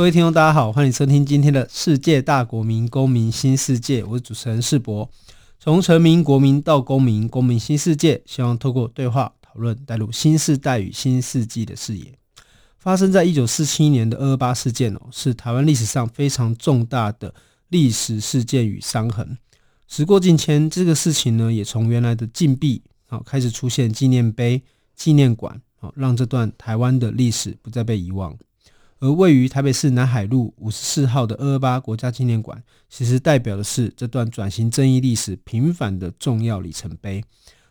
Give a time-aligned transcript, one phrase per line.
[0.00, 4.02] 各位听众，大家好，欢迎收听今天的世界大国民公民新世界。
[4.02, 5.06] 我是主持人世博。
[5.58, 12.14] 从臣民、国民到公民，公民新世界，希望透过对话讨论，带入新世代与新世纪的视野。
[12.78, 17.34] 发生在一九四七年的二二八事件哦，是台湾历史上非常重大的
[17.68, 19.36] 历史事件与伤痕。
[19.86, 24.62] 时过境迁，这个事情呢，也从原来的禁闭啊，开始出现纪念碑、
[24.96, 28.34] 纪念馆啊，让这段台湾的历史不再被遗忘。
[29.00, 37.24] 而位于台北市南海路五十四号的二二八国家纪念馆，其实代表的是这段转型正义历史平反的重要里程碑。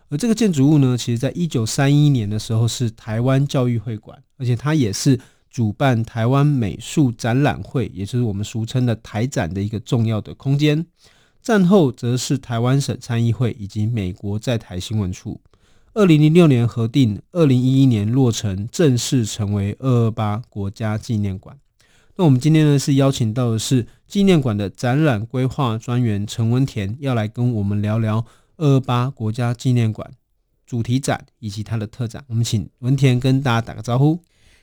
[0.10, 5.20] 而这个建筑物呢，其实在一九三一年的时候是台湾教育会馆，而且它也是
[5.52, 10.84] 主办台湾美术展览会，也就是我们俗称的台展的一个重要的空间。
[11.44, 15.40] 战后则是台湾省参议会以及美国在台新闻处。
[15.96, 21.58] 二零零六年核定，二零一一年落成，正式成为二二八国家纪念馆。
[22.16, 28.24] 那我们今天呢是邀请到的是纪念馆的展览规划专员陈文田，要来跟我们聊聊
[28.58, 30.12] 二二八国家纪念馆
[30.66, 32.24] 主题展以及它的特展。
[32.28, 34.20] 我们请文田跟大家打个招呼。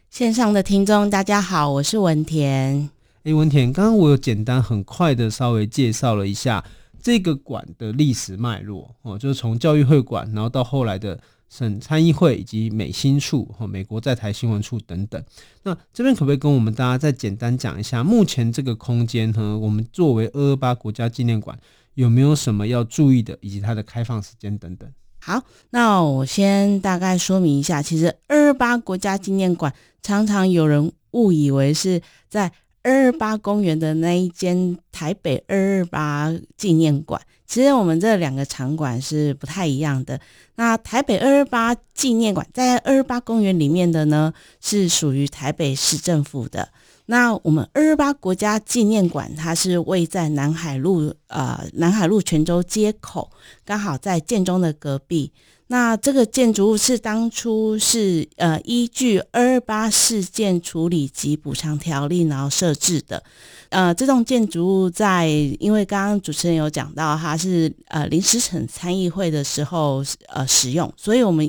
[0.09, 2.89] 线上的听众大家好，我是文田。
[3.25, 6.65] 哎，文田，刚刚我有简单很快的稍微介绍了一下。
[7.07, 11.17] 这个馆的历史脉络哦，就是从教育会馆，然后到后来的
[11.49, 15.25] 省参议会以及美新处、和美国在台新闻处等等。
[15.63, 21.57] 那这边可不可以跟我们大家再简单讲一下，目前这个空间和我们作为二二八国家纪念馆
[21.95, 24.93] 有没有什么要注意的，以及它的开放时间等等？
[25.21, 25.41] 好，
[25.71, 29.73] 那我先大概说明一下，其实二二八国家纪念馆
[30.03, 32.53] 常常有人误以为是在。
[32.87, 40.21] 二二八公园的那一间台北二二八纪念馆，其实我们这两个场馆是不太一样的。
[40.55, 46.69] 那台北二二八纪念馆在二二八公园里面的呢，是属于台北市政府的。
[47.07, 53.33] 那我们二二八国家纪念馆，它是位在南海路，呃，南海路泉州街口，
[53.65, 55.33] 刚好在建中的隔壁。
[55.69, 63.23] 那这个建筑物是当初是呃依据二二八事件处理及补偿条例然后设置的，
[63.71, 65.27] 呃，这栋建筑物在
[65.59, 71.45] 因为刚刚主持人有讲到它是呃临时省参议会的时候呃使用，所以我们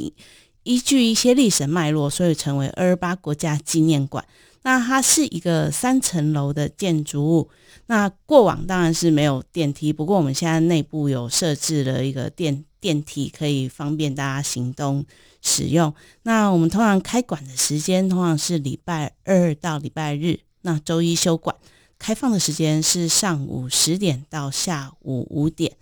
[0.64, 4.26] 依据一些历史脉络，所以成为二二八国家纪念馆。
[4.68, 7.50] 那它是一个三层楼的建筑物，
[7.86, 12.66] 那过往当然是没有电梯，不过我们现在内部有设置了一个电。
[12.80, 15.04] 电梯可以方便大家行动
[15.42, 15.92] 使用。
[16.24, 21.56] 那我们通常开馆的时间通常是礼拜二到礼拜日，那周一休馆。
[21.98, 25.76] 开放的时间是上午十点到下午五点。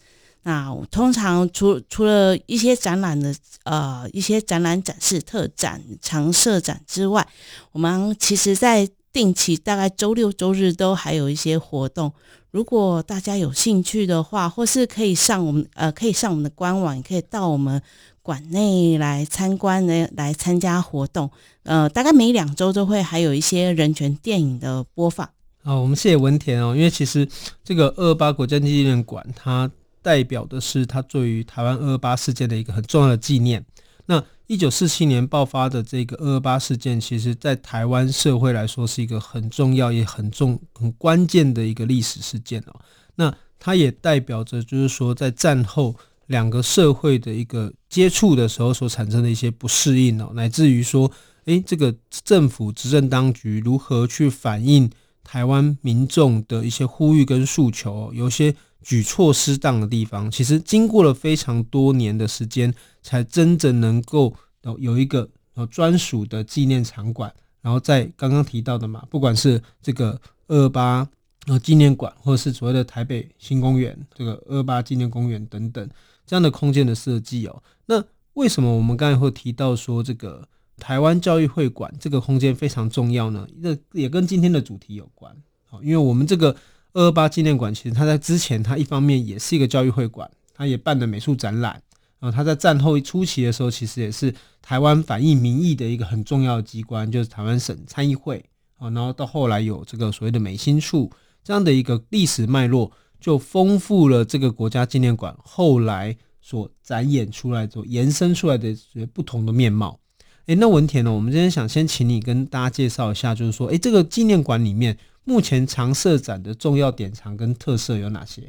[0.46, 7.28] 那通常除除了一些展览的呃一些展览展示、特展、常设展之外，
[7.72, 12.14] 我们其实在定期大概周六周日都还有一些活动。
[12.52, 17.82] 如果大家有兴趣的话，或是可以上我们呃，可以上我们的官网，也可以到我们
[18.22, 21.30] 馆内来参观来来参加活动。
[21.64, 25.28] 呃，大概每两周都会还有一些人权电影的播放。
[25.64, 27.28] 好，我们谢谢文田哦，因为其实
[27.64, 29.70] 这个二二八国家纪念馆，它
[30.06, 33.66] 代表的是它对于台湾二二八事件的一个很重要的纪念。
[34.06, 42.80] 那一九四七年爆发的这个二二八事件，其实在台湾社会来说是一个很重要也很重很关键的一个历史事件哦。
[43.16, 45.96] 那它也代表着，就是说在战后
[46.28, 51.12] 两个社会的一个接触的时候所产生的一些不适应哦，乃至于说，
[51.46, 54.88] 诶，这个政府执政当局如何去反映
[55.24, 58.54] 台湾民众的一些呼吁跟诉求，有些
[58.86, 62.74] 举措失当的地方，其实经过了非常多年的时间。
[63.08, 64.36] 才真正能够
[64.80, 71.08] 有一个呃专属的纪念场馆，然后在刚刚提到的嘛，不管是这个二八
[71.46, 75.88] 呃纪念馆，或者是所谓的台北新公园这个二八纪念公园等等
[76.26, 78.04] 这样的空间的设计哦，那
[78.34, 80.48] 为什么我们刚才会提到说这个
[80.78, 83.48] 台湾教育会馆这个空间非常重要呢？
[83.62, 85.32] 这也跟今天的主题有关，
[85.70, 86.56] 好，因为我们这个
[86.96, 91.82] 二二八纪念馆其实它在之前它一方面也是一个教育会馆，它也办了美术展览。
[92.20, 98.44] 啊，它在战后初期的时候，其实也是台湾反映民意的一个很重要的机关，就是台湾省参议会
[98.78, 98.90] 啊。
[98.92, 101.12] 然后到后来有这个所谓的美心处
[101.44, 102.90] 这样的一个历史脉络，
[103.20, 108.74] 就丰富了这个国家纪念馆后来所展演出来、所延伸出来的
[109.14, 110.00] 不同的面貌。
[110.46, 111.12] 诶，那文田呢？
[111.12, 118.42] 我们今天想先请你跟大家介绍一下，就是说，诶，这个纪念馆里面目前常设展的重要典藏跟特色有哪些？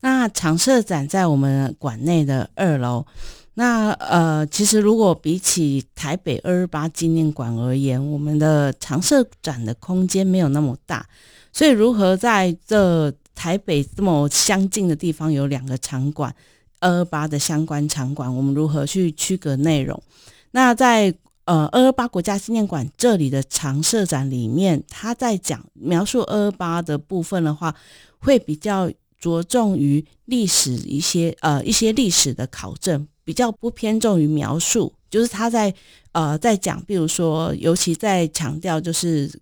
[0.00, 3.04] 那常设展在我们馆内的二楼。
[3.54, 11.04] 那呃，其实如果比起台北二二八纪念馆而言，我们的常设展的空间没有那么大，
[11.52, 16.32] 所以如何在这台北这么相近的地方有两个场馆，
[16.78, 20.00] 二二八的相关场馆，我们如何去区隔内容？
[20.52, 21.12] 那在
[21.48, 27.74] 呃，二二八国家纪念馆这里的常设展里面，他在讲描述二二八的部分的话，
[28.18, 34.92] 会比较着重于历史一些呃一些历史的考证，比较不偏重于描述。
[35.08, 35.74] 就是他在
[36.12, 39.32] 呃在讲，比如说，尤其在强调，就是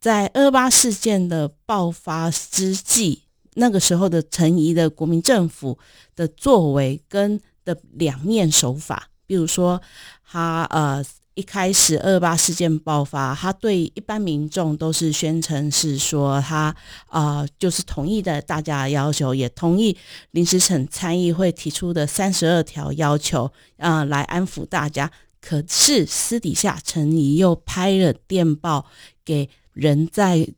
[0.00, 3.22] 在二二八事件的爆发之际，
[3.54, 5.78] 那个时候的陈仪的国民政府
[6.16, 9.80] 的作为跟的两面手法，比如说
[10.28, 11.04] 他呃。
[11.34, 16.74] 一开始二八事件爆发，他对一般民众都是宣称是说他
[17.06, 19.96] 啊、呃，就是同意的大家的要求，也同意
[20.30, 23.46] 临时省参议会提出的三十二条要求
[23.78, 25.10] 啊、呃，来安抚大家。
[25.40, 28.86] 可是私底下陈仪又拍了电报
[29.24, 30.48] 给人在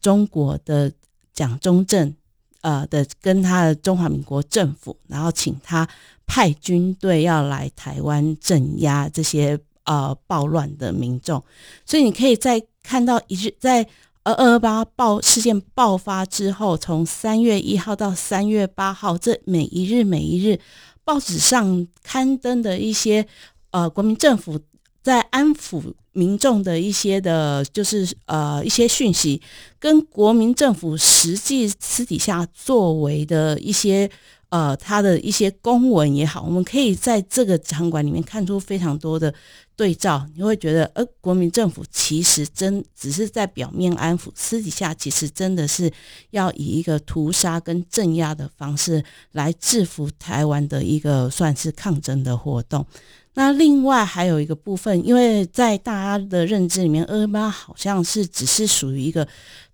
[0.00, 0.90] 中国的
[1.34, 2.16] 蒋中正，
[2.62, 5.86] 呃的跟他的中华民国政府，然后请他
[6.26, 9.60] 派军队要来台湾镇压这些。
[9.84, 11.42] 呃，暴乱的民众，
[11.84, 13.84] 所以你可以在看到一日，在
[14.22, 20.60] 二二八爆事件爆发之后，从三月一号到三月八号，这每一日每一日，
[21.04, 23.26] 报纸上刊登的一些
[23.72, 24.60] 呃，国民政府
[25.02, 25.82] 在安抚
[26.12, 29.42] 民众的一些的，就是呃一些讯息，
[29.80, 34.08] 跟国民政府实际私底下作为的一些。
[34.52, 39.32] 呃，他的一些公文也好，我们可以在这个场馆里面看出非常多的
[39.76, 40.26] 对照。
[40.34, 45.90] 你会觉得，呃，国民政府其实真只是在表面安抚，私底下其实真的是
[46.30, 52.86] 要以一个屠杀跟镇压的方式来制服台湾的一个算是抗争的活动。
[53.34, 59.26] 那另外还有一个部分，因为在大家的认知里面，二十八好像是只是属于一个。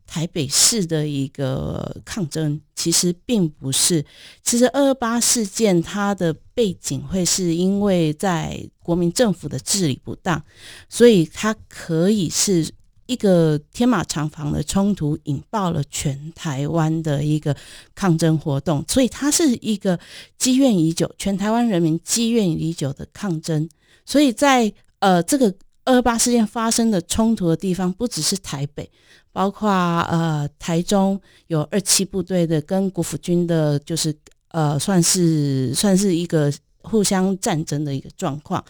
[0.08, 4.02] 台北市的一个抗争，其实并不是。
[4.42, 10.42] 其实二二八事件它的背景会是因为在国民政府的治理不当，
[10.88, 12.66] 所以它可以是
[13.04, 17.54] 一个天马厂房的冲突，引爆了全台湾的一个
[17.94, 18.82] 抗争活动。
[18.88, 20.00] 所以它是一个
[20.38, 23.68] 积怨已久，全台湾人民积怨已久的抗争。
[24.06, 28.90] 所以在呃这个二二八事件发生的冲突的地方，不只是台北。
[29.38, 34.12] 包括呃台中有二七部队的跟国府军的，就是
[34.48, 36.52] 呃算是算是一个
[36.82, 38.64] 互相战争的一个状况，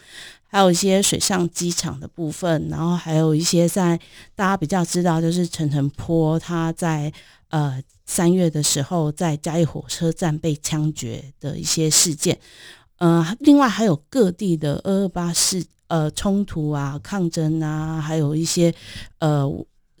[0.47, 3.99] 还有一些水上机场的部分，然后还有一些在
[4.35, 7.11] 大家比较知道就是陈诚坡他在
[7.47, 12.37] 呃三月的时候在嘉义火车站被枪决的一些事件，
[12.99, 18.71] 呃另外还有各地的二二八事呃冲突啊抗争啊，还有一些
[19.17, 19.51] 呃。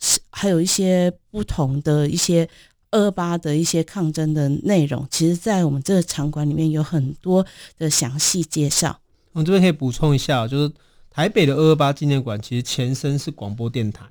[0.01, 2.47] 是，还有一些不同的一些
[2.91, 7.45] 二二八的一些抗争的内容，其实，在我们这个场馆里面有很多
[7.77, 8.99] 的详细介绍。
[9.33, 10.71] 我这边可以补充一下，就是
[11.09, 14.05] 台北的二二八纪念馆其实前身是广播电台，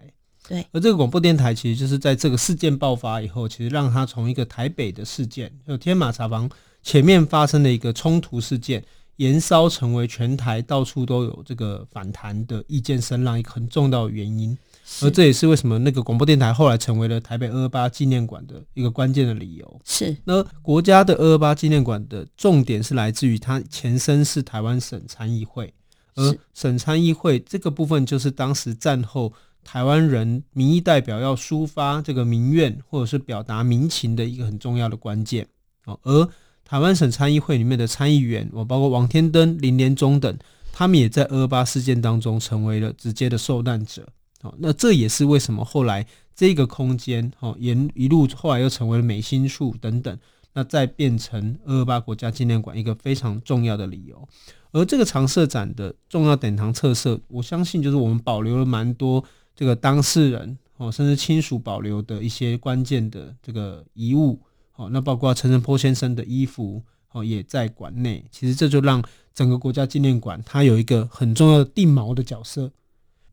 [0.49, 0.65] 对。
[0.73, 6.49] 而这个广播电台其实就是在这个事件爆发以后，其实让它从一个台北的事件，就天马茶房
[6.83, 8.83] 前面发生的一个冲突事件，
[9.17, 14.57] 延烧成为全台到处都有这个反弹的意见声浪，一个很重要的原因。
[15.03, 19.81] 而这也是为什么那个广播电台后来成为了台北二二八纪念馆的一个关键的理由。
[19.85, 25.73] 是，那国家的二二八纪念馆的重点是来自于它前身是台湾省参议会，
[26.15, 35.47] 而省参议会这个部分就是当时战后台湾人民意代表要抒发这个民怨或者是表达民情的一个很重要的关键。
[35.85, 36.29] 哦，而
[36.65, 40.37] 台湾省参议会里面的参议员，我包括王天登、林连中等，
[40.73, 44.07] 他们也在二二八事件当中成为了直接的受难者。
[44.43, 50.19] 哦，那这也是为什么后来这个空间，哦，沿一路后来又成为了美心处等等，
[50.53, 54.29] 那再变成二二八国家纪念馆一个非常重要的理由。
[54.71, 59.25] 而这个常设展的重要典藏特色，我相信就是我们保留了蛮多
[59.57, 64.41] 这个当事人哦，甚至亲属保留的一些关键的这个遗物。
[64.77, 66.81] 哦，那包括陈澄波先生的衣服，
[67.11, 68.25] 哦，也在馆内。
[68.31, 69.03] 其实这就让
[69.35, 72.71] 整个国家纪念馆它有一个很重要的定锚的角色。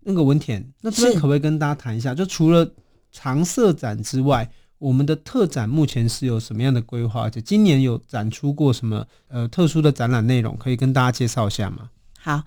[0.05, 2.13] 那个文田，那这边可不可以跟大家谈一下？
[2.13, 2.71] 就除了
[3.11, 4.47] 常设展之外，
[4.77, 7.23] 我们的特展目前是有什么样的规划？
[7.23, 11.89] 而且今年有展出过什么呃特殊的展览内容，可以跟大家介绍一下吗？
[12.19, 12.43] 好，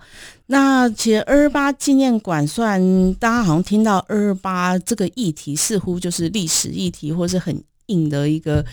[0.47, 8.65] 那其实二二八纪念馆，虽然大家好像听到二二八这个议题，似乎就是历史议题，或是很硬的一个。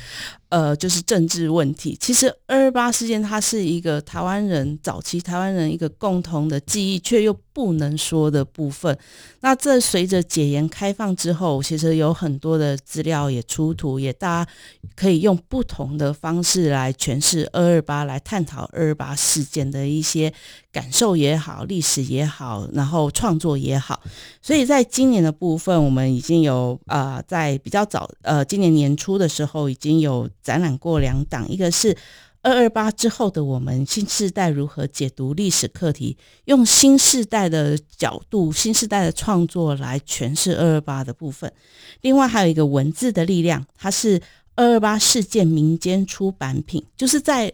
[0.49, 1.95] 呃，就是政治问题。
[2.01, 8.99] 其实二二八事件它是一个台湾人早期台湾人一个共同的记忆，却又不能说的部分。
[9.41, 14.51] 那这随着解严开放之后，其实有很多的资料也出土，也大家
[14.95, 20.31] 可以用不同的方式来诠释二二八，来探讨二二八事件的一些
[20.71, 24.03] 感受也好，历史也好，然后创作也好。
[24.43, 30.29] 所以在今年的部分，我们已经有啊、在比较早呃，今年年初的时候已经有。
[30.43, 31.97] 展览过两档，一个是
[32.47, 41.53] 二二八之后的我们新时代如何解读历史课题，用新时代的角度、新时代的创作来诠释二二八的部分。
[42.03, 44.23] 另外还有一个文字的力量，它是
[44.55, 47.53] 二二八事件民间出版品，就是在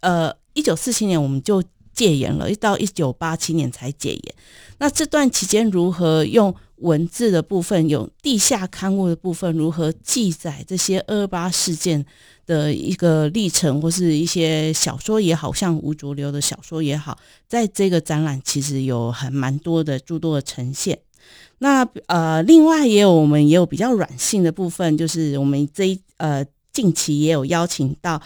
[0.00, 1.62] 呃一九四七年我们就
[1.92, 4.34] 戒严了，一到一九八七年才戒严。
[4.78, 12.04] 那这段期间如何用文字的部分，有地下刊物的部分，如何记载这些二八事件
[12.44, 20.98] 的一个历程，或是一些小说也好，像吴浊流的小说也好，在这个展览其实有很蛮多的诸多的呈现。
[21.58, 28.20] 那呃，另外也有我们也有比较软性的部分，就是我们这呃近期也有邀请到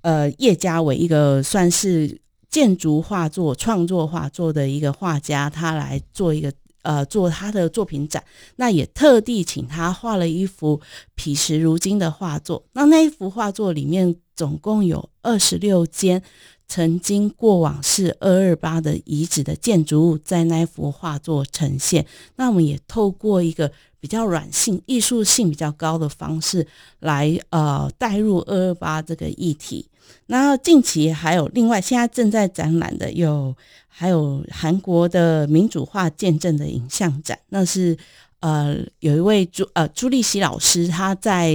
[0.00, 2.20] 呃叶嘉伟一个算是
[2.56, 6.50] 建筑画作创作画作的一个画家，他来做一个。
[6.82, 8.22] 呃，做他的作品展，
[8.54, 10.80] 那也特地请他画了一幅
[11.16, 12.62] 彼时如今的画作。
[12.74, 16.22] 那那一幅画作里面总共有二十六间
[16.68, 22.06] 曾经过往是二二八的遗址的建筑物，在那一幅画作呈现。
[22.36, 26.64] 那我们也透过一个比较软性、艺术性比较高的方式
[27.00, 29.88] 来呃带入二二八这个议题。
[30.26, 33.54] 那近期还有另外，现在正在展览的有。
[33.98, 37.96] 还有韩国的民主化见证的影像展，那是
[38.40, 41.50] 呃有一位朱呃朱立熙老师，他在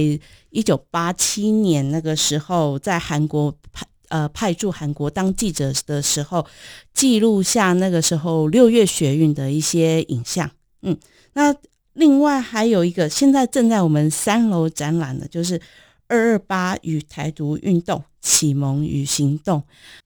[0.50, 6.44] 一九八七年那个时候在韩国派呃派驻韩国当记者的时候，
[6.92, 10.50] 记录下那个时候六月学运的一些影像。
[10.80, 10.98] 嗯，
[11.34, 11.54] 那
[11.92, 15.60] 另外还有一个现在正在我们三楼展览的，就是
[16.08, 19.62] 二二八与台独运动启蒙与行动。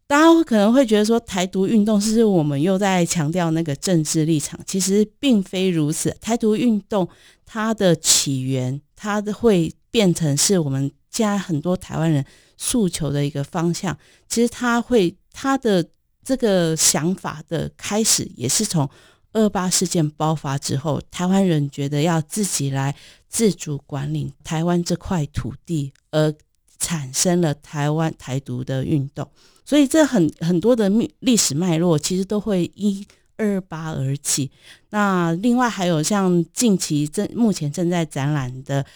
[0.09, 4.59] 大家可能会觉得说，台独运动是我们又在强调那个政治立场？
[4.67, 6.17] 其实并非如此。
[6.21, 7.09] 台独运动
[7.45, 12.25] 它的起源，它的会变成是我们现在很多台湾人
[12.57, 13.97] 诉求的一个方向。
[14.29, 15.85] 其实它会，它的
[16.25, 18.89] 这个想法的开始，也是从
[19.33, 22.95] 二二八事件爆发之后，台湾人觉得要自己来
[23.29, 26.33] 自主管理台湾这块土地，而
[26.78, 29.28] 产生了台湾台独的运动。
[29.64, 33.04] 所以这很很多的历史脉络，其实都会因
[33.37, 34.50] 二八而起。
[34.90, 38.87] 那另外还有像近期正目前正在展览的，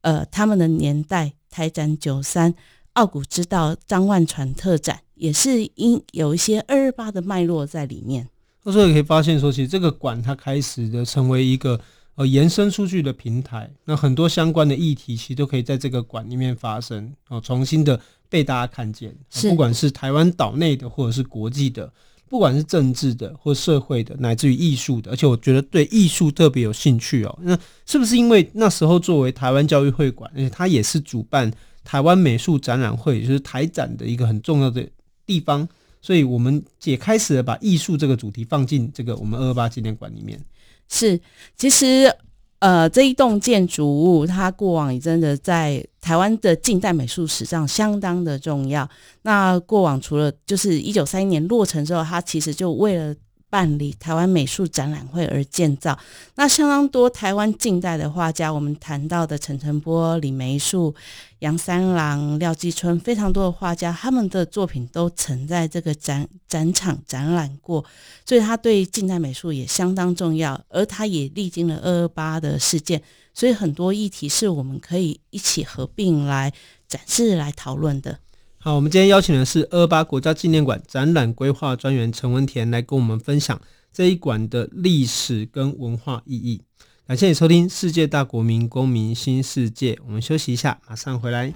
[0.00, 2.52] 呃，他们的年代台展九三
[2.94, 8.28] 奥古之道张万传特展，也是因有一些二二八的脉络在里面。
[8.64, 11.80] 那所以可以发现说，其实这个馆它开始的成为一个
[12.18, 17.98] 呃延伸出去的平台，那很多相关的议题其实都可以在这个馆里面发生哦，重新的。
[18.30, 21.90] 被大家看见，不管是台湾岛内的，或者是国际的，
[22.28, 27.38] 不管是政治的或社会的，乃至于艺术的，而且我觉得对艺术特别有兴趣哦。
[27.40, 31.50] 那是不是因为那时候作为台湾教育会馆，而且它也是主办
[31.82, 34.86] 台湾美术展览会，就是台展的一个很重要的
[35.24, 35.66] 地方，
[36.02, 40.38] 所以我们也开始了把艺术这个主题放进这个我们二二八纪念馆里面。
[40.88, 41.20] 是，
[41.56, 42.12] 其实。
[42.60, 48.90] 呃，这一栋建筑物，它过往也真的在台湾的近代美术史上相当的重要。
[49.22, 53.14] 那过往除了就是一九三一年落成之后，它其实就为了。
[53.50, 55.98] 办理台湾美术展览会而建造，
[56.34, 60.94] 那相当多台湾近代的画家，我们谈到的陈澄波、李梅树、
[61.40, 67.84] 杨三郎、廖继春，非常多的画家，他们的作品都曾在这个展展场展览过，
[68.26, 73.00] 所以他对近代美术也相当重要，而他也历经了二二八的事件，
[73.32, 76.52] 所以很多议题是我们可以一起合并来
[76.88, 78.18] 展示、来讨论的。
[78.58, 83.60] 好，我们今天邀请的是二二八国家纪念馆展览规划专员陈文田来跟我们分享
[83.92, 86.62] 这一馆的历史跟文化意义。
[87.08, 91.54] 感谢你收听《世界大国民公民新世界》，我们休息一下，马上回来。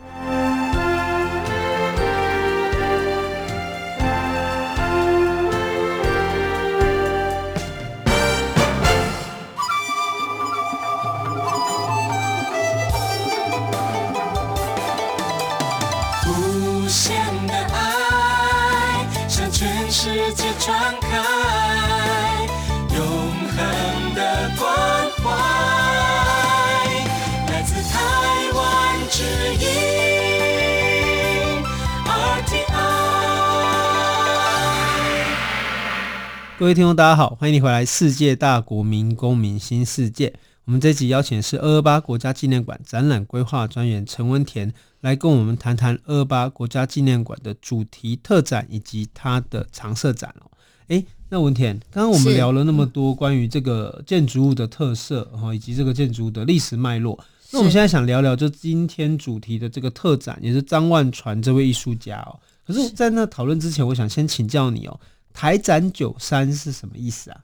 [36.62, 40.28] 各位听众，大家好，欢迎你回来《世界大国民公民新世界》。
[40.64, 50.46] 我们这集邀请的是二二八国家纪念馆展览规划专员陈文田，来跟我们谈谈二二八国家纪念馆的主题特展以及它的常设展哦。
[50.86, 57.18] 诶，那文田，刚刚我们聊了那么多关于这个建筑物的特色，哈，以及这个建筑物的历史脉络。
[57.50, 62.38] 那我们现在想聊聊，就今天主题的这个特展，也是张万传这位艺术家哦。
[62.64, 65.00] 可是，在那讨论之前，我想先请教你哦。
[65.32, 67.40] 台展九三是什么意思啊？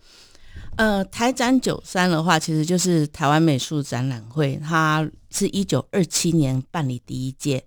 [0.76, 7.64] 呃，台展九三的话，其实就是台湾美术展览会，它是一九二七年办理第一届，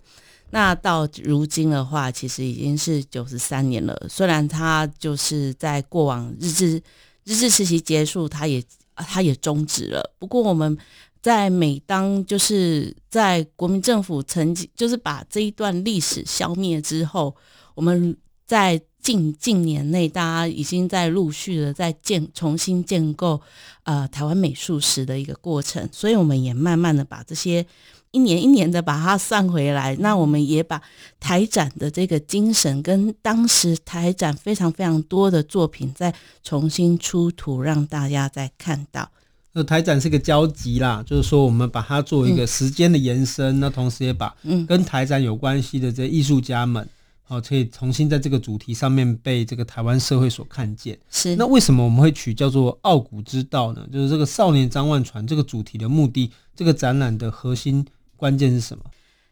[0.50, 4.06] 那到如今的话，其实已经是九十三年了。
[4.08, 6.82] 虽然它就是在过往日治
[7.24, 8.62] 日治时期结束，它也
[8.94, 10.14] 它也终止了。
[10.18, 10.76] 不过我们
[11.20, 17.34] 在每当就是在国民政府曾经就是把这一段历史消灭之后，
[17.74, 23.40] 我们在近近年内，大家已经在陆续的在建重新建构
[23.82, 27.66] 呃台湾美术史的一个过程，所以我们也慢慢的把这些
[28.12, 29.96] 一年一年的把它算回来。
[29.96, 30.80] 那我们也把
[31.18, 39.10] 台展的这个精神跟当时台展非常非常多的作品再重新出土，让大家再看到。
[39.52, 44.34] 那台展是个交集啦，就是说我们把它作为一个时间的延伸，嗯、那同时也把
[44.68, 46.88] 跟台展有关系的这些艺术家们。
[47.32, 50.98] 哦，可以重新在这个主题上面被这个台湾社会所看见。
[51.10, 53.88] 是，那为什么我们会取叫做“傲骨之道”呢？
[53.90, 57.86] 就是这个少年张万传这个主题的目的，这个展览的核心
[58.18, 58.84] 关键是什么？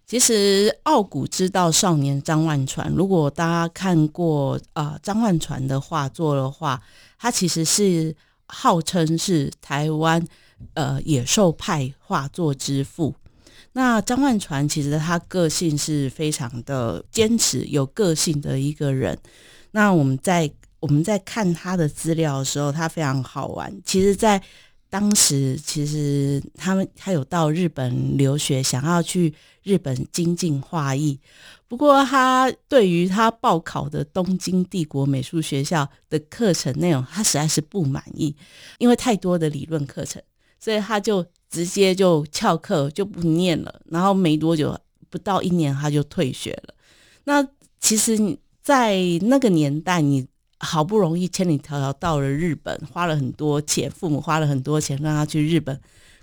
[0.06, 6.82] 其实“傲骨之道”少年张万传，如果大家看过啊张万传的画作的话，
[7.18, 10.24] 他其实是号称是台湾
[10.72, 13.14] 呃野兽派画作之父。
[13.72, 19.16] 那张万传其实他个性是非常的坚持、有个性的一个人。
[19.70, 23.72] 那我们在我们在看他的资料的时候，他非常好玩。
[23.84, 24.42] 其实，在
[24.88, 31.20] 当时，其实他们他有到日本留学，想要去日本精进画艺。
[31.68, 38.34] 不过，他对于他报考的东京帝国美术学校的课程内容，他实在是不满意，
[38.78, 40.20] 因为太多的理论课程，
[40.58, 41.24] 所以他就。
[41.50, 46.74] 直接就翘课就不念了，然后没多久，不到一年他就退学了。
[47.24, 47.46] 那
[47.80, 50.26] 其实你在那个年代，你
[50.58, 55.80] 好不容易千里迢迢到了日本，花了很多钱，父母花了很多钱让他去日本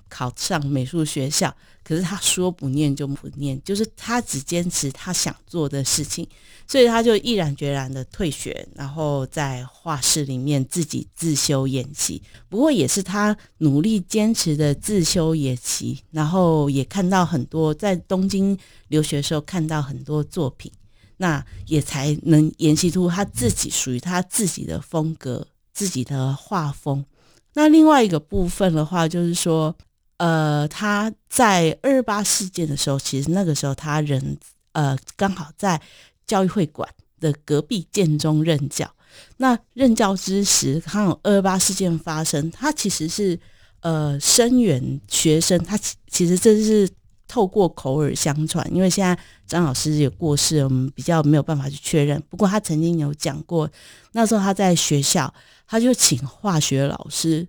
[0.10, 1.56] 考上美术学校。
[1.84, 6.28] 可是他说不念就不念，就是他只坚持他想做的事情，
[6.68, 12.22] 所以他就毅然决然的退学，然后在画室里面自己自修演习。
[12.50, 18.58] 不过也是他努力坚持的自修演习，然后也看到很多在东京
[18.90, 20.70] 留学的时候看到很多作品，
[21.16, 27.06] 那也才能研习出他自己属于他自己的风格、自己的画风。
[27.54, 29.74] 那另外一个部分的话，就是说。
[30.18, 34.38] 呃，他在二八事件的时候，其实那个时候他人
[34.72, 35.80] 呃刚好在
[36.26, 38.92] 教育会馆的隔壁建中任教。
[39.38, 43.40] 那任教之时，刚好二八事件发生，他其实是
[43.82, 45.58] 呃声援学生。
[45.64, 46.90] 他其其实这是
[47.28, 52.22] 透过口耳相传，因为现在张老师也过世，我们比较没有办法去确认。
[52.30, 53.70] 不过他曾经有讲过，
[54.14, 55.34] 那时候他在学校，
[55.68, 57.48] 他就请化学老师。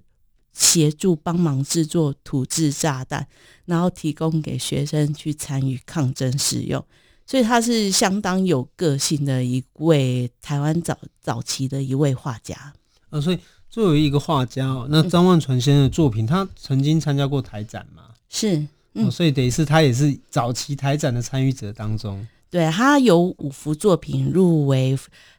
[0.59, 3.25] 协助帮忙制作土制炸弹，
[3.65, 6.85] 然后提供给学生去参与抗争使用，
[7.25, 12.73] 所以他是相当有个性的一位台湾早早期的一位画家。
[13.11, 13.39] 呃，所以
[13.71, 18.03] 作为一个画家哦，那张万传先生的作品，嗯、他曾经参加过台展吗？
[18.29, 18.57] 是，
[18.95, 22.27] 嗯哦，所以等于是他也是早期台展的参与者当中。
[22.51, 24.99] 对，他有五幅作品入围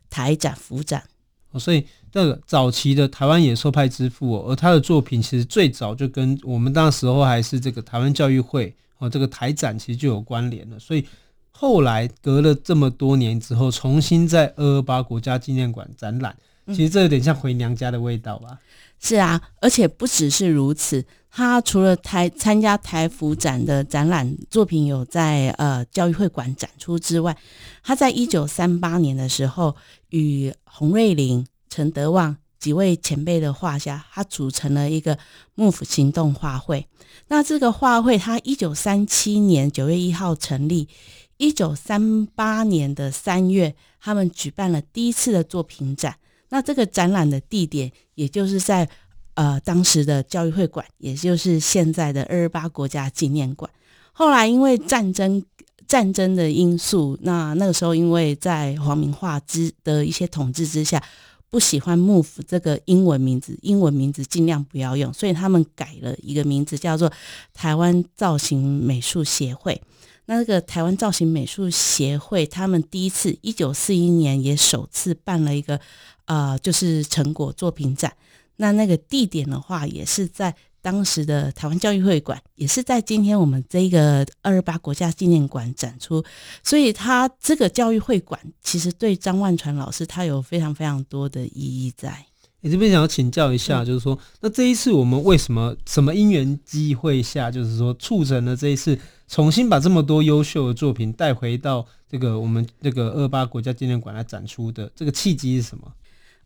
[0.09, 1.03] 台展福展。
[1.51, 1.85] 哦，所以。
[2.11, 10.79] 这个早期的台湾野兽派之父，哦，而他的作品其实最早就跟我们那时候还是这个台湾教育会哦，这个台展其实就有关联了。
[10.79, 11.05] 所以
[11.51, 16.35] 后来隔了这么多年之后，重新在二二八国家纪念馆展览，
[16.69, 18.57] 其实这有点像回娘家的味道吧？
[18.99, 27.37] 是啊，而且不只是如此，他除了台参加台服展的展览作品有在呃教育会馆展出之外，
[27.83, 29.75] 他在一九三八年的时候
[30.09, 31.45] 与洪瑞麟。
[31.71, 35.17] 陈德旺几位前辈的画家，他组成了一个
[35.53, 36.87] 幕府行动画会。
[37.27, 40.89] 那这个画会，他一九三七年九月一号成立，
[41.37, 46.17] 一九三八年的三月，他们举办了第一次的作品展。
[46.49, 48.89] 那这个展览的地点，也就是在
[49.35, 53.69] 呃当时的教育会馆，也就是现在的二二八国家纪念馆。
[54.11, 55.45] 后来因为战争
[55.89, 61.03] 战争的因素，那那个时候因为在皇民化之的一些统治之下。
[61.51, 67.11] 不喜欢 “MOVE” 这个英文名字，英文名字尽量不要用，所以他们改了一个名字，叫做
[67.55, 69.81] 台湾造型美术协会。
[70.27, 75.81] 那这个台湾造型美术协会，他们第一次一九四一年也首次办了一个
[76.25, 78.13] 呃，就是成果作品展。
[78.57, 86.23] 那那个地点的话，也是在当时的台湾教育会馆，也是在今天我们这个二二八国家纪念馆展出。
[86.63, 92.25] 所以，他这个教育会馆其实对张万传老师他有非常非常多的意义在。
[92.61, 105.93] 你这边想要请教一下，就是说，那这一次我们为什么什么因缘机会下，就是说促成了这一次重新把这么多优秀的作品带回到这个我们这个二二八国家纪念馆来展出的这个契机是什么？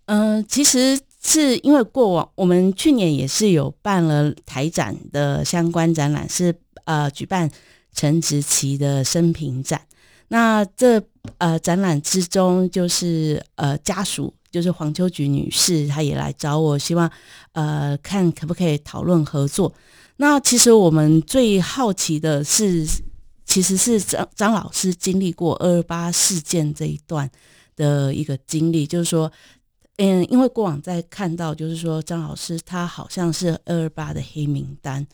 [0.05, 6.53] 嗯、呃，其实是因为过往我们去年也是有办了台展的相关展览，是
[6.85, 7.49] 呃举办
[7.93, 9.81] 陈植棋的生平展。
[10.27, 11.01] 那这
[11.37, 14.33] 呃展览之中，就是呃家属。
[14.53, 17.11] 就是黄秋菊女士，她也来找我，希望
[17.53, 19.73] 呃看可不可以讨论合作。
[20.17, 22.85] 那其实我们最好奇的是，
[23.45, 27.27] 其实是张张老师经历过二八事件这一段
[27.75, 29.31] 的一个经历，就是说，
[29.97, 35.05] 嗯，因为过往在看到，就是说张老师他好像是二二八的黑名单，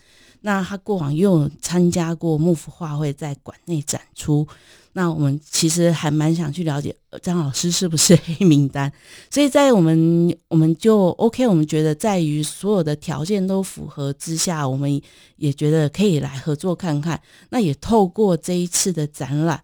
[0.42, 4.48] 那他过往又有参加过幕府画会在馆内展出。
[4.94, 8.92] 那我们其实还蛮想去了解张老师是不是黑名单，
[9.30, 15.00] 所以在我们我们就 OK，我们觉得在于所有的条件都符合之下，我们
[15.36, 17.22] 也觉得可以来合作看看。
[17.50, 19.62] 那也透过这一次的展览，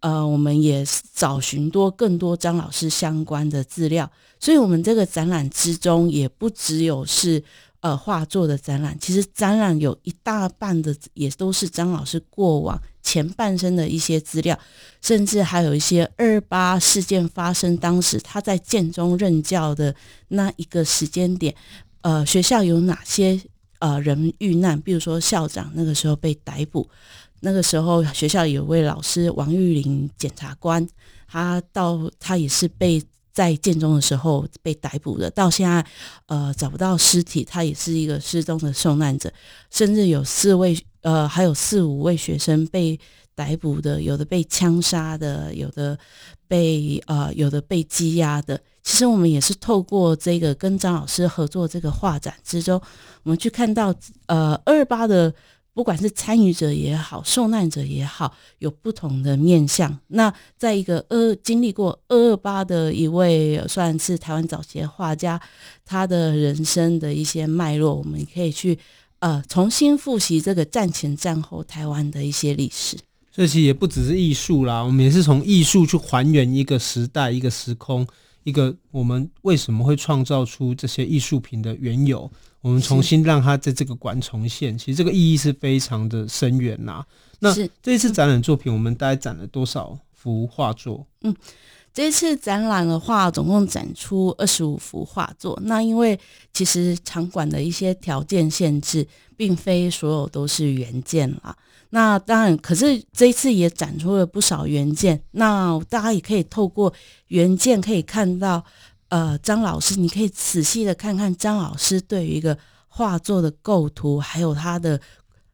[0.00, 7.42] 呃，我们也找寻多更多张老师相关的资料，所以我们这个展览之中也不只有是。
[7.80, 14.58] 呃，画作的展览，其实展览有一大半的也都是张老师过往前半生的一些资料，
[15.02, 19.94] 甚至还有一些二八事件发生当时他在建中任教的
[20.28, 21.54] 那一个时间点，
[22.00, 23.40] 呃，学校有哪些
[23.78, 26.88] 呃人遇难，比如说校长那个时候被逮捕，
[27.46, 30.84] 那个时候学校有位老师王玉林检察官，
[31.28, 33.00] 他到他也是被。
[33.36, 35.86] 在建中的时候被逮捕的，到现在，
[36.24, 39.30] 呃，找不到尸体，他也是一个失踪的受难者。
[39.70, 42.98] 甚至有四位，呃，还有四五位学生被
[43.34, 45.98] 逮捕的，有的被枪杀的，有的
[46.48, 48.58] 被呃，有的被羁押的。
[48.82, 52.80] 其实我们也是透过这个跟张老师合作这个画展之中，
[53.22, 53.94] 我们去看到，
[54.28, 55.30] 呃，二二八的。
[55.76, 59.98] 不管是参与者也好，受难者也好，有不同的面向。
[60.06, 65.38] 那在一个二经历过二二八的一位，算是台湾早期的画家，
[65.84, 68.78] 他的人生的一些脉络，我们可以去
[69.18, 72.96] 呃重新复习这个战前战后台湾的一些历史。
[73.30, 78.06] 这些也不只是艺术啦，我们也是从艺术去还原一个时代、一个时空、
[78.46, 82.30] 一个我们为什么会创造出这些艺术品的缘由。
[82.60, 87.04] 我们重新让它在这个馆重现，其实这个意义是非常的深远呐。
[87.40, 91.04] 那这一次展览作品，我们大概展了多少幅画作？
[91.22, 91.34] 嗯，
[91.92, 95.58] 这一次展览的话，总共展出二十五幅画作。
[95.64, 96.18] 那因为
[96.52, 99.06] 其实场馆的一些条件限制，
[99.36, 101.56] 并非所有都是原件啦。
[101.96, 105.22] 那当然，可是这一次也展出了不少原件。
[105.30, 106.92] 那大家也可以透过
[107.28, 108.62] 原件可以看到。
[109.08, 115.00] 呃，张老师，你可以仔细的看看张老师对于一个画作的构图，还有他的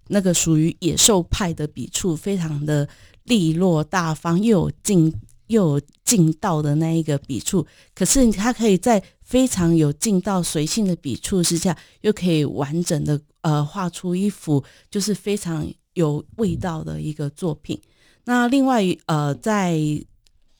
[0.09, 2.89] 那个属于野兽派的笔触，非常的
[3.25, 5.15] 利落大方，又有劲
[5.49, 7.67] 又有劲道的那一个笔触。
[7.95, 17.81] 可是他可以在非常有劲道随性的笔触之下，又可以完整的呃画出一幅就是非常有味道的一个作品。
[18.25, 19.79] 那另外呃，在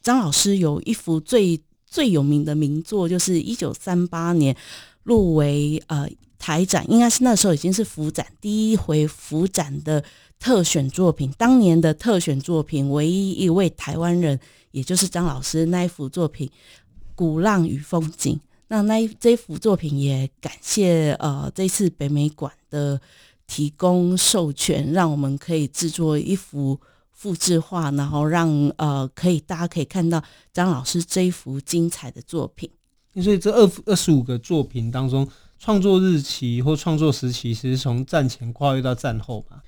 [0.03, 1.61] 张老师有一幅最。
[1.85, 4.57] 最有名的名作就是一九三八年
[5.03, 10.03] 入围呃台展，应该是那时候已经是福展第一回福展的
[10.41, 11.31] 特选作品。
[11.37, 14.41] 当年的特选作品，唯一一位台湾人，
[14.71, 16.49] 也就是张老师那一幅作品
[17.15, 18.35] 《鼓浪与风景》。
[18.69, 22.99] 那那这幅作品也感谢呃这次北美馆的
[23.53, 26.81] 提供授权，让我们可以制作一幅。
[27.23, 30.21] 复制画，然后让呃，可以大家可以看到
[30.53, 32.69] 张老师这一幅精彩的作品。
[33.23, 39.59] 所以这二二十五个作品当中，创作日期或创作时期，其实从战前跨越到战后嘛。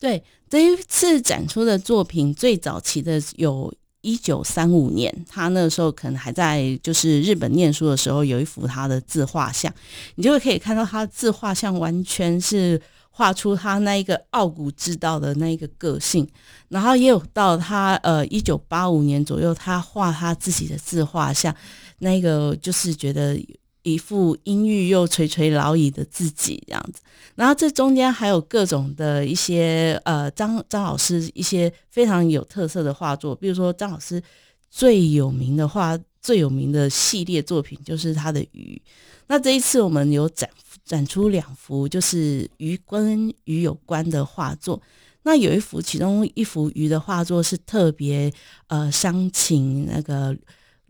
[0.00, 9.72] 对，这一次展出的作品最早期的有一九三五年，他那时候可能还在就是日本念书的时候，有一幅他的自画像，
[10.16, 12.80] 你就会可以看到他自画像完全是。
[13.16, 16.28] 画出他那一个傲骨之道的那一个个性，
[16.68, 21.54] 然后也有到他呃一九八五年左右，他画他自己的自画像，
[22.00, 23.40] 那个就是觉得
[23.84, 27.00] 一副阴郁又垂垂老矣的自己这样子。
[27.36, 34.20] 然后这中间还有各种的一些呃张张老师一些非常有特色的画作，比如说张老师
[34.68, 38.82] 最有名的画最有名的系列作品就是他的鱼。
[39.28, 40.50] 那这一次我们有展
[40.84, 44.80] 展出两幅就是鱼跟鱼有关的画作。
[45.22, 48.30] 那有一幅，其中一幅鱼的画作是特别
[48.66, 50.36] 呃，商请那个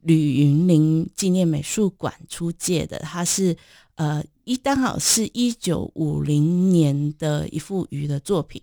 [0.03, 3.57] 吕云林纪念美术馆出借的，它是
[3.95, 8.61] 呃一刚好是一九五零年的一幅鱼的作品。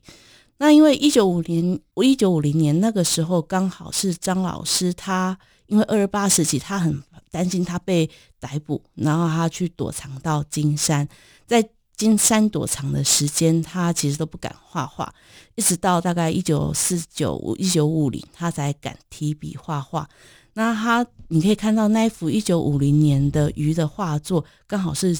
[0.58, 5.40] 那因为一九五零一九五零年那个时候刚好是张老师他
[5.72, 8.08] 因为二二八时期他很担心他被
[8.40, 11.08] 逮捕，然后他去躲藏到金山，
[11.48, 11.68] 在。
[11.98, 15.14] 金山躲藏的时间，他其实都不敢画画，
[15.54, 20.10] 一直到大概一九四九、一九五零，他才敢提笔画画。
[20.54, 25.16] 那他，你可以看到那一幅一九五零年的鱼的画作，刚好是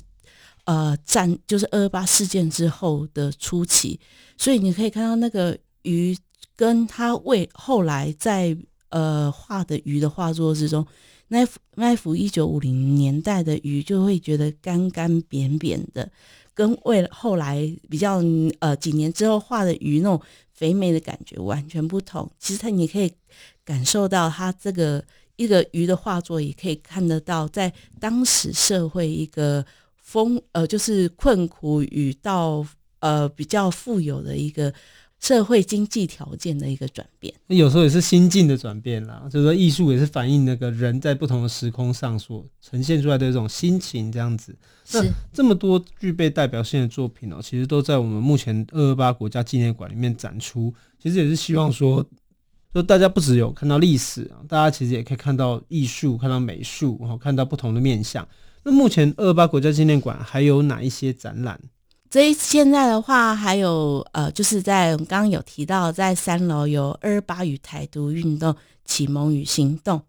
[0.66, 4.00] 呃战，就是二二八事件之后的初期，
[4.36, 6.18] 所以你可以看到那个鱼
[6.56, 8.58] 跟他为后来在
[8.92, 10.86] 呃画的鱼的画作之中，
[11.28, 16.10] 那幅那幅一九五零年代的鱼就会觉得干干扁扁的。
[16.54, 18.22] 跟为后来比较
[18.60, 20.22] 呃几年之后画的鱼那种
[20.54, 22.30] 肥美的感觉完全不同。
[22.38, 23.12] 其实它你可以
[23.64, 25.04] 感受到它这个
[25.38, 29.66] 一个鱼的画作，也可以看得到在当时社会一个
[29.98, 32.66] 丰呃就是困苦与到
[33.00, 34.74] 呃比较富有的一个。
[35.22, 39.28] 社会经济条件的一个转变，那有时候也是心境的转变啦。
[39.30, 44.56] 就是说，艺术也是反映那个人在不同的时空上所呈现出来的一种心情，这样子。
[44.94, 50.74] 那这么多具备代表性的作品哦，其实都在我们目前二二八国家纪念馆里面展出。
[51.00, 52.04] 其实也是希望说，
[52.74, 58.28] 就大家不只有看到历史啊，大家其实也可以看到艺术，看到美术，然后看到不同的面向。
[58.64, 61.62] 那目前二二八国家纪念馆还有哪一些展览？
[62.12, 70.02] 所以现在的话，还有呃，就是在刚刚有提到，在三楼有二二八与台独运动启蒙与行动。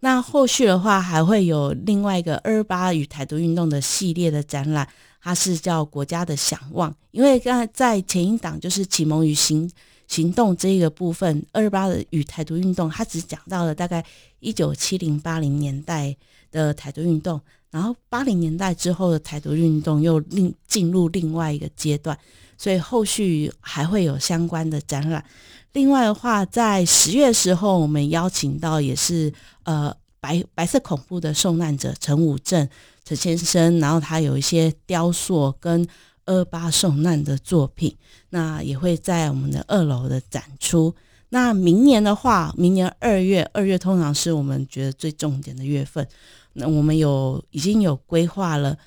[0.00, 4.88] 那后续的话，还会有另外一个二二八与台独运动的系列的展览，
[5.22, 6.92] 它是叫国家的想望。
[7.12, 9.70] 因为刚才在前一档就是启蒙与行
[10.08, 14.04] 行动这一个部分，二二八的与台独运动，它只讲到了大概
[14.40, 16.16] 一九七零八零年代
[16.50, 17.40] 的台独运动。
[17.74, 22.16] 然后八零年代之后的台独运动又另进入另外一个阶段，
[22.56, 25.24] 所以后续还会有相关的展览。
[25.72, 29.32] 另外的话，在十月时候，我们邀请到也是
[29.64, 32.68] 呃白白色恐怖的受难者陈武正
[33.04, 35.84] 陈先生，然后他有一些雕塑跟
[36.26, 37.96] 二八受难的作品，
[38.30, 40.94] 那也会在我们的二楼的展出。
[41.34, 46.06] 那明年的话，明年二月，二月通常是我们觉得最重点的月份。
[46.52, 48.78] 那我们有已经有规划了，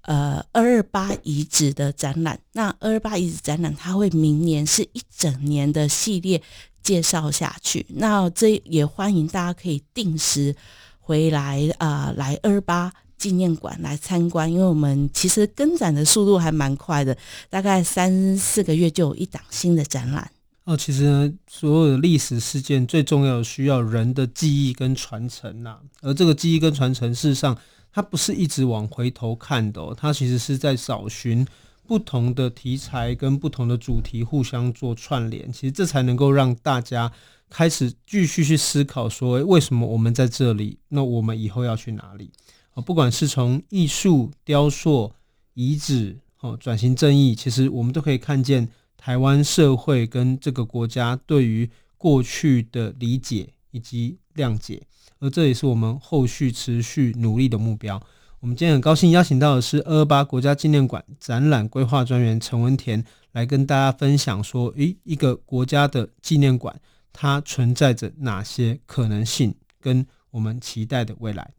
[0.00, 2.40] 呃，二二八遗址的展览。
[2.54, 6.40] 那二二八遗址展览，它会明年是一整年的系列
[6.82, 7.84] 介绍下去。
[7.90, 10.56] 那这也欢迎大家可以定时
[10.98, 17.14] 回来啊、来二八纪念馆来参观，因为我们其实跟展的速度还蛮快的，
[17.50, 20.30] 大概三四个月就有一档新的展览。
[20.64, 25.80] 哦，其实呢，所有的历史事件最重要的需要人的记忆跟传承呐。
[26.02, 27.58] 而这个记忆跟传承，事实上
[27.92, 31.44] 它不是一直往回头看的哦，它其实是在找寻
[31.84, 35.52] 不同的题材跟不同的主题互相做串联。
[35.52, 37.10] 其实这才能够让大家
[37.50, 40.78] 开始继续去思考说，为什么我们在这里？
[40.90, 42.30] 那我们以后要去哪里？
[42.74, 45.12] 啊，不管是从艺术、雕塑、
[45.54, 48.68] 遗址，哦，转型正义，其实我们都可以看见。
[49.04, 54.80] 台湾社会跟这个国家对于过去的理解以及谅解，
[55.18, 58.00] 而这也是我们后续持续努力的目标。
[58.38, 66.80] 我们今天很高兴邀请到的是二二八国家纪念馆展览规划专员陈文田来跟大家分享说：诶，一个国家的纪念馆
[67.12, 71.50] 它存在着哪些可能性，跟我们期待的未来。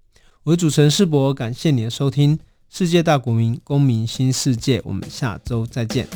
[0.43, 2.37] 我是主持人世博，感谢你的收听，
[2.69, 6.07] 《世界大国民公民新世界》，我们下周再见。